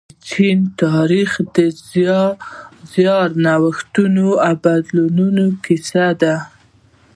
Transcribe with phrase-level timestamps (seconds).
[0.03, 1.57] د چین تاریخ د
[2.95, 3.93] زیار، نوښت
[4.45, 6.35] او بدلون کیسه ده.